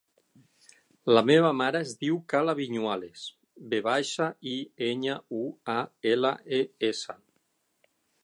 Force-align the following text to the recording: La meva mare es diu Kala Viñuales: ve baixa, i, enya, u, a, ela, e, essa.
La 1.17 1.21
meva 1.29 1.49
mare 1.57 1.81
es 1.87 1.91
diu 1.99 2.15
Kala 2.33 2.55
Viñuales: 2.59 3.27
ve 3.73 3.81
baixa, 3.89 4.31
i, 4.53 4.55
enya, 4.87 5.17
u, 5.41 5.45
a, 5.77 5.79
ela, 6.15 6.33
e, 6.61 6.63
essa. 6.93 7.17